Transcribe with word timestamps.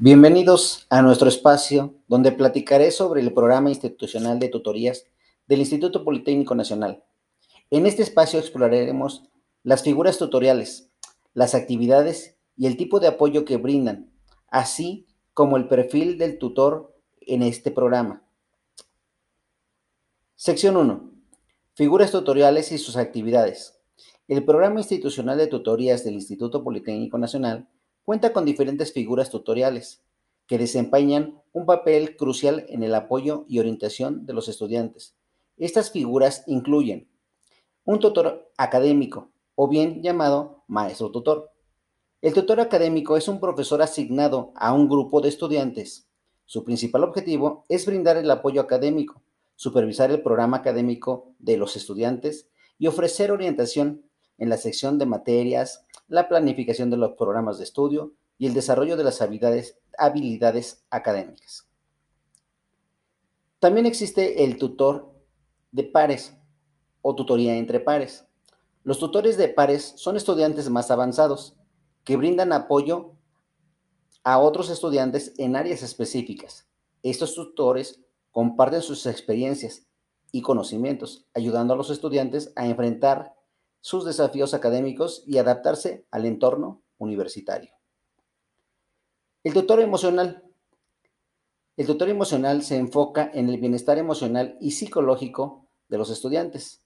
Bienvenidos 0.00 0.86
a 0.90 1.02
nuestro 1.02 1.28
espacio 1.28 1.92
donde 2.06 2.30
platicaré 2.30 2.92
sobre 2.92 3.20
el 3.20 3.34
programa 3.34 3.68
institucional 3.68 4.38
de 4.38 4.48
tutorías 4.48 5.06
del 5.48 5.58
Instituto 5.58 6.04
Politécnico 6.04 6.54
Nacional. 6.54 7.02
En 7.68 7.84
este 7.84 8.04
espacio 8.04 8.38
exploraremos 8.38 9.24
las 9.64 9.82
figuras 9.82 10.16
tutoriales, 10.16 10.88
las 11.34 11.56
actividades 11.56 12.36
y 12.56 12.68
el 12.68 12.76
tipo 12.76 13.00
de 13.00 13.08
apoyo 13.08 13.44
que 13.44 13.56
brindan, 13.56 14.12
así 14.46 15.08
como 15.34 15.56
el 15.56 15.66
perfil 15.66 16.16
del 16.16 16.38
tutor 16.38 16.94
en 17.20 17.42
este 17.42 17.72
programa. 17.72 18.22
Sección 20.36 20.76
1. 20.76 21.10
Figuras 21.74 22.12
tutoriales 22.12 22.70
y 22.70 22.78
sus 22.78 22.96
actividades. 22.96 23.80
El 24.28 24.44
programa 24.44 24.78
institucional 24.78 25.38
de 25.38 25.48
tutorías 25.48 26.04
del 26.04 26.14
Instituto 26.14 26.62
Politécnico 26.62 27.18
Nacional 27.18 27.68
cuenta 28.08 28.32
con 28.32 28.46
diferentes 28.46 28.94
figuras 28.94 29.28
tutoriales 29.28 30.02
que 30.46 30.56
desempeñan 30.56 31.42
un 31.52 31.66
papel 31.66 32.16
crucial 32.16 32.64
en 32.70 32.82
el 32.82 32.94
apoyo 32.94 33.44
y 33.48 33.58
orientación 33.58 34.24
de 34.24 34.32
los 34.32 34.48
estudiantes. 34.48 35.14
Estas 35.58 35.90
figuras 35.90 36.42
incluyen 36.46 37.10
un 37.84 38.00
tutor 38.00 38.50
académico 38.56 39.30
o 39.56 39.68
bien 39.68 40.02
llamado 40.02 40.64
maestro 40.68 41.10
tutor. 41.10 41.52
El 42.22 42.32
tutor 42.32 42.60
académico 42.60 43.18
es 43.18 43.28
un 43.28 43.40
profesor 43.40 43.82
asignado 43.82 44.52
a 44.54 44.72
un 44.72 44.88
grupo 44.88 45.20
de 45.20 45.28
estudiantes. 45.28 46.08
Su 46.46 46.64
principal 46.64 47.04
objetivo 47.04 47.66
es 47.68 47.84
brindar 47.84 48.16
el 48.16 48.30
apoyo 48.30 48.62
académico, 48.62 49.20
supervisar 49.54 50.10
el 50.10 50.22
programa 50.22 50.56
académico 50.56 51.34
de 51.38 51.58
los 51.58 51.76
estudiantes 51.76 52.48
y 52.78 52.86
ofrecer 52.86 53.32
orientación 53.32 54.08
en 54.38 54.48
la 54.48 54.56
sección 54.56 54.96
de 54.96 55.04
materias, 55.04 55.84
la 56.08 56.28
planificación 56.28 56.90
de 56.90 56.96
los 56.96 57.12
programas 57.12 57.58
de 57.58 57.64
estudio 57.64 58.14
y 58.38 58.46
el 58.46 58.54
desarrollo 58.54 58.96
de 58.96 59.04
las 59.04 59.20
habilidades, 59.22 59.78
habilidades 59.96 60.84
académicas. 60.90 61.68
También 63.60 63.86
existe 63.86 64.44
el 64.44 64.58
tutor 64.58 65.12
de 65.72 65.84
pares 65.84 66.36
o 67.02 67.14
tutoría 67.14 67.56
entre 67.56 67.80
pares. 67.80 68.24
Los 68.84 68.98
tutores 68.98 69.36
de 69.36 69.48
pares 69.48 69.94
son 69.96 70.16
estudiantes 70.16 70.70
más 70.70 70.90
avanzados 70.90 71.56
que 72.04 72.16
brindan 72.16 72.52
apoyo 72.52 73.12
a 74.24 74.38
otros 74.38 74.70
estudiantes 74.70 75.34
en 75.38 75.56
áreas 75.56 75.82
específicas. 75.82 76.68
Estos 77.02 77.34
tutores 77.34 78.00
comparten 78.30 78.82
sus 78.82 79.06
experiencias 79.06 79.86
y 80.32 80.42
conocimientos, 80.42 81.26
ayudando 81.34 81.74
a 81.74 81.76
los 81.76 81.90
estudiantes 81.90 82.52
a 82.56 82.66
enfrentar 82.66 83.34
sus 83.80 84.04
desafíos 84.04 84.54
académicos 84.54 85.22
y 85.26 85.38
adaptarse 85.38 86.06
al 86.10 86.26
entorno 86.26 86.82
universitario. 86.98 87.72
El 89.44 89.54
tutor 89.54 89.80
emocional. 89.80 90.44
El 91.76 91.86
tutor 91.86 92.08
emocional 92.08 92.62
se 92.62 92.76
enfoca 92.76 93.30
en 93.32 93.48
el 93.48 93.58
bienestar 93.58 93.98
emocional 93.98 94.56
y 94.60 94.72
psicológico 94.72 95.68
de 95.88 95.98
los 95.98 96.10
estudiantes. 96.10 96.82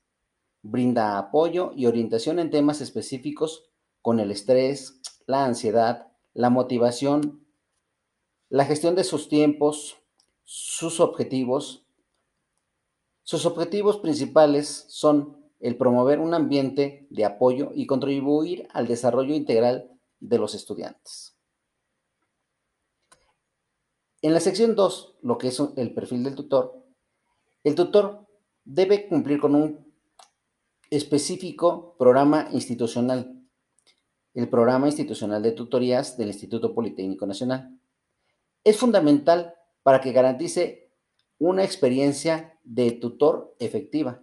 Brinda 0.62 1.18
apoyo 1.18 1.72
y 1.74 1.86
orientación 1.86 2.38
en 2.38 2.50
temas 2.50 2.80
específicos 2.80 3.70
con 4.00 4.20
el 4.20 4.30
estrés, 4.30 5.00
la 5.26 5.44
ansiedad, 5.44 6.12
la 6.34 6.50
motivación, 6.50 7.46
la 8.48 8.64
gestión 8.64 8.94
de 8.94 9.04
sus 9.04 9.28
tiempos, 9.28 9.96
sus 10.44 11.00
objetivos. 11.00 11.86
Sus 13.22 13.46
objetivos 13.46 13.98
principales 13.98 14.84
son 14.88 15.41
el 15.62 15.77
promover 15.77 16.18
un 16.18 16.34
ambiente 16.34 17.06
de 17.08 17.24
apoyo 17.24 17.70
y 17.72 17.86
contribuir 17.86 18.66
al 18.72 18.88
desarrollo 18.88 19.32
integral 19.32 19.88
de 20.19 20.38
los 20.38 20.54
estudiantes. 20.54 21.36
En 24.22 24.34
la 24.34 24.41
sección 24.41 24.74
2, 24.74 25.19
lo 25.22 25.38
que 25.38 25.48
es 25.48 25.62
el 25.77 25.94
perfil 25.94 26.24
del 26.24 26.34
tutor, 26.34 26.84
el 27.62 27.77
tutor 27.77 28.27
debe 28.64 29.06
cumplir 29.09 29.41
con 29.41 29.54
un 29.54 29.92
específico 30.91 31.97
programa 31.97 32.48
institucional, 32.50 33.41
el 34.34 34.48
programa 34.48 34.88
institucional 34.88 35.42
de 35.42 35.53
tutorías 35.53 36.16
del 36.16 36.28
Instituto 36.28 36.75
Politécnico 36.75 37.25
Nacional. 37.25 37.78
Es 38.64 38.78
fundamental 38.78 39.54
para 39.84 40.00
que 40.00 40.12
garantice 40.12 40.91
una 41.38 41.62
experiencia 41.62 42.58
de 42.64 42.92
tutor 42.92 43.54
efectiva 43.58 44.22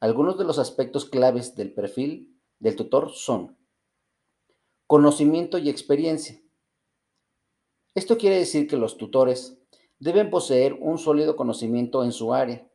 algunos 0.00 0.38
de 0.38 0.44
los 0.44 0.58
aspectos 0.58 1.04
claves 1.04 1.54
del 1.54 1.72
perfil 1.72 2.40
del 2.58 2.76
tutor 2.76 3.10
son 3.10 3.56
conocimiento 4.86 5.58
y 5.58 5.68
experiencia. 5.68 6.42
Esto 7.94 8.18
quiere 8.18 8.38
decir 8.38 8.66
que 8.66 8.76
los 8.76 8.96
tutores 8.96 9.58
deben 9.98 10.30
poseer 10.30 10.74
un 10.74 10.98
sólido 10.98 11.36
conocimiento 11.36 12.02
en 12.02 12.12
su 12.12 12.34
área 12.34 12.68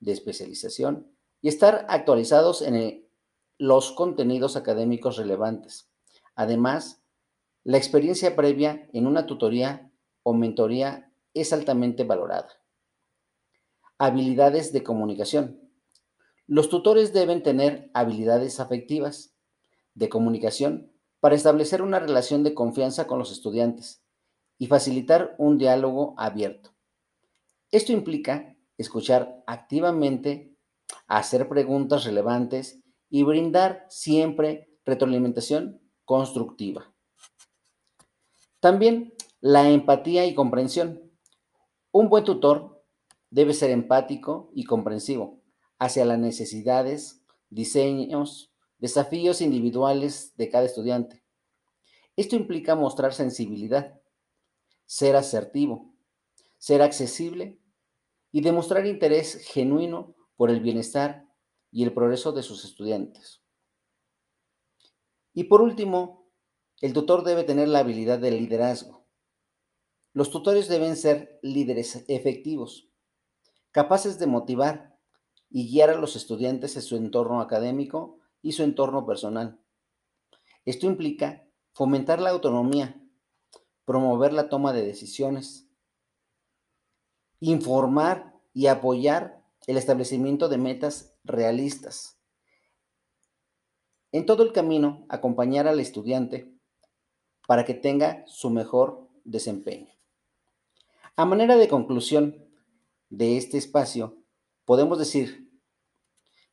de 0.00 0.12
especialización 0.12 1.10
y 1.40 1.48
estar 1.48 1.86
actualizados 1.88 2.62
en 2.62 3.06
los 3.58 3.92
contenidos 3.92 4.56
académicos 4.56 5.16
relevantes. 5.16 5.90
Además, 6.34 7.02
la 7.64 7.78
experiencia 7.78 8.36
previa 8.36 8.88
en 8.92 9.06
una 9.06 9.26
tutoría 9.26 9.90
o 10.22 10.34
mentoría 10.34 11.12
es 11.34 11.52
altamente 11.52 12.04
valorada. 12.04 12.48
Habilidades 13.98 14.72
de 14.72 14.82
comunicación. 14.82 15.65
Los 16.48 16.68
tutores 16.68 17.12
deben 17.12 17.42
tener 17.42 17.90
habilidades 17.92 18.60
afectivas 18.60 19.34
de 19.94 20.08
comunicación 20.08 20.92
para 21.18 21.34
establecer 21.34 21.82
una 21.82 21.98
relación 21.98 22.44
de 22.44 22.54
confianza 22.54 23.08
con 23.08 23.18
los 23.18 23.32
estudiantes 23.32 24.04
y 24.56 24.68
facilitar 24.68 25.34
un 25.38 25.58
diálogo 25.58 26.14
abierto. 26.16 26.70
Esto 27.72 27.90
implica 27.92 28.56
escuchar 28.78 29.42
activamente, 29.48 30.56
hacer 31.08 31.48
preguntas 31.48 32.04
relevantes 32.04 32.78
y 33.10 33.24
brindar 33.24 33.84
siempre 33.88 34.70
retroalimentación 34.84 35.80
constructiva. 36.04 36.94
También 38.60 39.14
la 39.40 39.68
empatía 39.68 40.26
y 40.26 40.34
comprensión. 40.34 41.10
Un 41.90 42.08
buen 42.08 42.22
tutor 42.22 42.84
debe 43.30 43.52
ser 43.52 43.70
empático 43.70 44.52
y 44.54 44.62
comprensivo 44.62 45.42
hacia 45.78 46.04
las 46.04 46.18
necesidades, 46.18 47.22
diseños, 47.50 48.52
desafíos 48.78 49.40
individuales 49.40 50.34
de 50.36 50.48
cada 50.48 50.66
estudiante. 50.66 51.24
Esto 52.16 52.36
implica 52.36 52.74
mostrar 52.74 53.12
sensibilidad, 53.12 54.00
ser 54.86 55.16
asertivo, 55.16 55.94
ser 56.58 56.82
accesible 56.82 57.60
y 58.32 58.40
demostrar 58.40 58.86
interés 58.86 59.36
genuino 59.46 60.14
por 60.36 60.50
el 60.50 60.60
bienestar 60.60 61.26
y 61.70 61.84
el 61.84 61.92
progreso 61.92 62.32
de 62.32 62.42
sus 62.42 62.64
estudiantes. 62.64 63.42
Y 65.34 65.44
por 65.44 65.60
último, 65.60 66.30
el 66.80 66.92
tutor 66.92 67.24
debe 67.24 67.44
tener 67.44 67.68
la 67.68 67.80
habilidad 67.80 68.18
de 68.18 68.30
liderazgo. 68.30 69.06
Los 70.12 70.30
tutores 70.30 70.68
deben 70.68 70.96
ser 70.96 71.38
líderes 71.42 72.04
efectivos, 72.08 72.88
capaces 73.70 74.18
de 74.18 74.26
motivar 74.26 74.95
y 75.50 75.70
guiar 75.70 75.90
a 75.90 75.98
los 75.98 76.16
estudiantes 76.16 76.76
en 76.76 76.82
su 76.82 76.96
entorno 76.96 77.40
académico 77.40 78.18
y 78.42 78.52
su 78.52 78.62
entorno 78.62 79.06
personal. 79.06 79.60
Esto 80.64 80.86
implica 80.86 81.46
fomentar 81.72 82.20
la 82.20 82.30
autonomía, 82.30 83.00
promover 83.84 84.32
la 84.32 84.48
toma 84.48 84.72
de 84.72 84.84
decisiones, 84.84 85.68
informar 87.40 88.34
y 88.52 88.66
apoyar 88.66 89.42
el 89.66 89.76
establecimiento 89.76 90.48
de 90.48 90.58
metas 90.58 91.14
realistas. 91.24 92.18
En 94.12 94.26
todo 94.26 94.42
el 94.42 94.52
camino, 94.52 95.04
acompañar 95.08 95.68
al 95.68 95.80
estudiante 95.80 96.52
para 97.46 97.64
que 97.64 97.74
tenga 97.74 98.24
su 98.26 98.50
mejor 98.50 99.08
desempeño. 99.24 99.92
A 101.16 101.24
manera 101.24 101.56
de 101.56 101.68
conclusión 101.68 102.46
de 103.08 103.36
este 103.36 103.58
espacio, 103.58 104.16
podemos 104.66 104.98
decir 104.98 105.50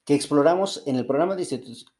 que 0.06 0.15
exploramos 0.15 0.83
en 0.86 0.95
el 0.95 1.06
programa 1.06 1.36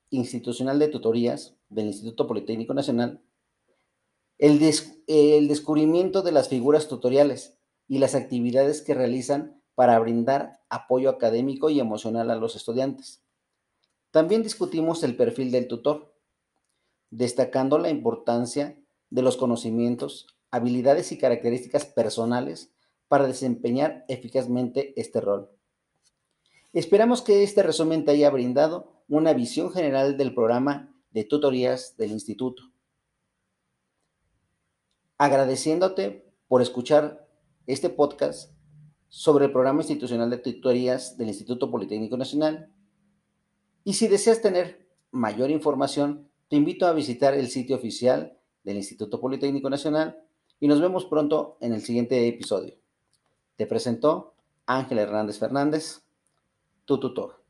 institucional 0.10 0.80
de 0.80 0.88
tutorías 0.88 1.56
del 1.68 1.88
Instituto 1.88 2.28
Politécnico 2.28 2.74
Nacional 2.74 3.22
el, 4.38 4.62
el 5.08 5.48
descubrimiento 5.48 6.22
de 6.22 6.32
las 6.32 6.50
figuras 6.50 6.88
tutoriales 6.88 7.58
y 7.88 8.00
las 8.00 8.16
actividades 8.16 8.82
que 8.82 8.94
realizan 8.94 9.62
para 9.76 9.98
brindar 10.00 10.60
apoyo 10.70 11.10
académico 11.10 11.70
y 11.70 11.80
emocional 11.80 12.30
a 12.30 12.36
los 12.36 12.56
estudiantes. 12.56 13.24
También 14.12 14.44
discutimos 14.44 15.04
el 15.04 15.16
perfil 15.16 15.52
del 15.52 15.68
tutor, 15.68 16.14
destacando 17.10 17.80
la 17.80 17.90
importancia 17.90 18.78
de 19.10 19.22
los 19.22 19.38
conocimientos, 19.38 20.28
habilidades 20.52 21.12
y 21.12 21.18
características 21.18 21.86
personales 21.86 22.72
para 23.08 23.28
desempeñar 23.28 24.06
eficazmente 24.08 24.94
este 25.00 25.22
rol. 25.22 25.50
Esperamos 26.74 27.22
que 27.22 27.44
este 27.44 27.62
resumen 27.62 28.04
te 28.04 28.12
haya 28.12 28.32
brindado 28.32 29.04
una 29.08 29.34
visión 29.34 29.72
general 29.72 30.18
del 30.18 30.34
programa 30.34 30.92
de 31.12 31.24
tutorías 31.24 31.96
del 31.98 32.12
instituto. 32.12 32.64
Agradeciéndote 35.20 36.34
por 36.48 36.64
escuchar 36.64 37.30
este 37.68 37.92
podcast 37.92 38.52
sobre 39.08 39.46
el 39.46 39.52
programa 39.52 39.82
institucional 39.82 40.32
de 40.32 40.40
tutorías 40.40 41.16
del 41.16 41.28
Instituto 41.28 41.70
Politécnico 41.70 42.18
Nacional. 42.18 42.74
Y 43.84 43.94
si 43.94 44.08
deseas 44.08 44.42
tener 44.42 44.90
mayor 45.12 45.52
información, 45.52 46.28
te 46.48 46.56
invito 46.56 46.88
a 46.88 46.94
visitar 46.94 47.36
el 47.36 47.50
sitio 47.50 47.76
oficial 47.76 48.40
del 48.64 48.78
Instituto 48.78 49.22
Politécnico 49.22 49.70
Nacional 49.70 50.24
y 50.60 50.68
nos 50.68 50.82
vemos 50.82 51.06
pronto 51.06 51.56
en 51.62 51.74
el 51.74 51.82
siguiente 51.82 52.28
episodio. 52.28 52.74
Te 53.58 53.68
presentó 53.68 54.34
Ángel 54.66 54.98
Hernández 54.98 55.38
Fernández, 55.38 56.03
tu 56.86 56.98
tutor. 56.98 57.43